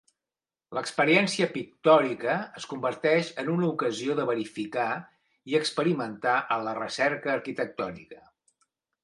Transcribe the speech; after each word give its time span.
L'experiència 0.75 1.47
pictòrica 1.57 2.37
es 2.61 2.65
converteix 2.71 3.29
en 3.43 3.51
una 3.57 3.67
ocasió 3.73 4.17
de 4.21 4.25
verificar 4.31 4.87
i 5.53 5.59
experimentar 5.61 6.35
en 6.57 6.67
la 6.71 6.75
recerca 6.81 7.33
arquitectònica. 7.37 8.21